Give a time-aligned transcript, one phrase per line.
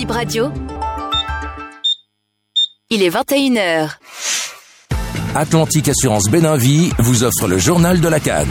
[0.00, 0.50] Bib Radio.
[2.88, 3.98] Il est 21h.
[5.34, 8.46] Atlantique Assurance Béninvie vous offre le journal de la Cannes.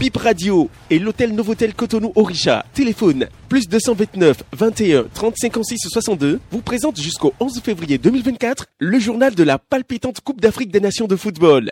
[0.00, 2.64] Bip Radio et l'hôtel Novotel Cotonou Orisha.
[2.72, 9.34] Téléphone plus 229 21 30 56 62 vous présente jusqu'au 11 février 2024 le journal
[9.34, 11.70] de la palpitante Coupe d'Afrique des Nations de football.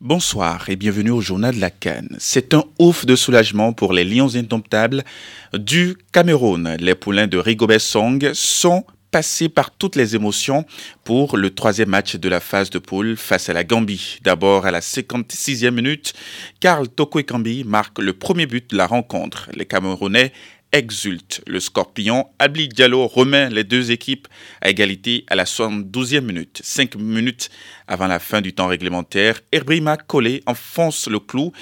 [0.00, 2.16] Bonsoir et bienvenue au journal de la Cannes.
[2.18, 5.04] C'est un ouf de soulagement pour les Lions indomptables
[5.52, 6.74] du Cameroun.
[6.80, 10.64] Les poulains de Rigobert Song sont passés par toutes les émotions
[11.04, 14.20] pour le troisième match de la phase de poule face à la Gambie.
[14.22, 16.14] D'abord à la 56e minute,
[16.60, 17.20] Karl Toko
[17.66, 19.50] Marque le premier but de la rencontre.
[19.52, 20.32] Les Camerounais
[20.72, 21.42] exultent.
[21.46, 24.28] Le Scorpion, Abli Diallo remet les deux équipes
[24.60, 26.60] à égalité à la 72e minute.
[26.62, 27.50] Cinq minutes
[27.86, 31.52] avant la fin du temps réglementaire, Erbrima Collé enfonce le clou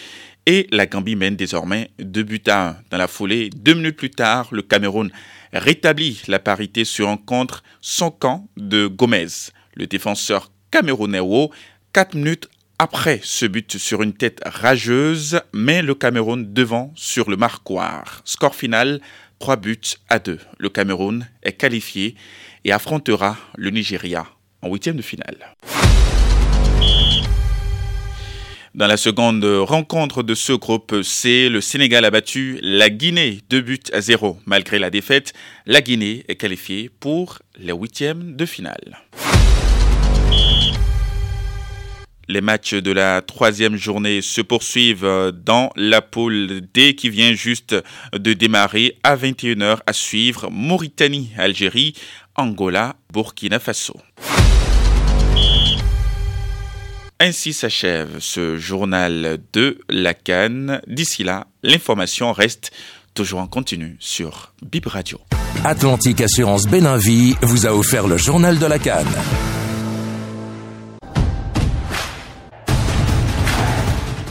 [0.47, 2.77] et la Gambie mène désormais deux buts à un.
[2.91, 5.11] Dans la foulée, deux minutes plus tard, le Cameroun
[5.53, 9.53] rétablit la parité sur un contre son camp de Gomez.
[9.75, 11.21] Le défenseur camerounais,
[11.93, 17.37] quatre minutes après ce but sur une tête rageuse, met le Cameroun devant sur le
[17.37, 18.23] marquoir.
[18.25, 19.01] Score final,
[19.41, 20.39] 3 buts à 2.
[20.59, 22.15] Le Cameroun est qualifié
[22.65, 24.27] et affrontera le Nigeria
[24.63, 25.57] en huitième de finale.
[28.75, 33.61] Dans la seconde rencontre de ce groupe C, le Sénégal a battu la Guinée 2
[33.61, 34.39] buts à 0.
[34.47, 35.33] Malgré la défaite,
[35.67, 38.99] la Guinée est qualifiée pour les huitièmes de finale.
[42.29, 47.75] Les matchs de la troisième journée se poursuivent dans la poule D qui vient juste
[48.13, 51.95] de démarrer à 21h à suivre Mauritanie, Algérie,
[52.37, 53.95] Angola, Burkina Faso.
[57.21, 60.81] Ainsi s'achève ce journal de la Cannes.
[60.87, 62.71] D'ici là, l'information reste
[63.15, 65.19] toujours en continu sur Bib Radio.
[65.65, 69.07] Atlantique Assurance Béninvie vous a offert le journal de la Cannes.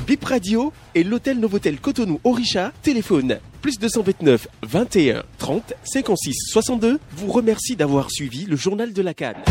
[0.07, 7.27] Bip Radio et l'hôtel Novotel Cotonou Orisha, téléphone plus 229 21 30 56 62 vous
[7.27, 9.43] remercie d'avoir suivi le journal de la Cannes.